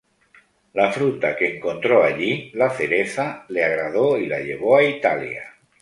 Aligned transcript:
La 0.79 0.87
fruta 0.91 1.29
que 1.35 1.45
encontró 1.57 2.01
allí, 2.03 2.49
la 2.55 2.71
cereza, 2.71 3.45
le 3.49 3.63
agradó 3.63 4.17
y 4.17 4.25
la 4.25 4.39
llevó 4.39 4.77
a 4.77 4.83
Italia. 4.83 5.53